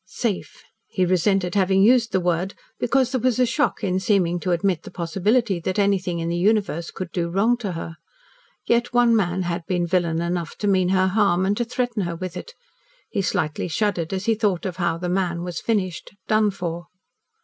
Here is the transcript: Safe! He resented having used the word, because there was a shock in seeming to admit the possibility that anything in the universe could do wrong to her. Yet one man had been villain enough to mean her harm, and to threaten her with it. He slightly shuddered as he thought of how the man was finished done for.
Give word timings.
Safe! 0.07 0.63
He 0.87 1.05
resented 1.05 1.53
having 1.53 1.83
used 1.83 2.11
the 2.11 2.19
word, 2.19 2.55
because 2.79 3.11
there 3.11 3.21
was 3.21 3.37
a 3.37 3.45
shock 3.45 3.83
in 3.83 3.99
seeming 3.99 4.39
to 4.39 4.49
admit 4.49 4.81
the 4.81 4.89
possibility 4.89 5.59
that 5.59 5.77
anything 5.77 6.17
in 6.17 6.27
the 6.27 6.39
universe 6.39 6.89
could 6.89 7.11
do 7.11 7.29
wrong 7.29 7.55
to 7.57 7.73
her. 7.73 7.97
Yet 8.65 8.93
one 8.93 9.15
man 9.15 9.43
had 9.43 9.63
been 9.67 9.85
villain 9.85 10.19
enough 10.19 10.57
to 10.57 10.67
mean 10.67 10.89
her 10.89 11.05
harm, 11.05 11.45
and 11.45 11.55
to 11.57 11.65
threaten 11.65 12.01
her 12.01 12.15
with 12.15 12.35
it. 12.35 12.55
He 13.11 13.21
slightly 13.21 13.67
shuddered 13.67 14.11
as 14.11 14.25
he 14.25 14.33
thought 14.33 14.65
of 14.65 14.77
how 14.77 14.97
the 14.97 15.07
man 15.07 15.43
was 15.43 15.61
finished 15.61 16.15
done 16.27 16.49
for. 16.49 16.87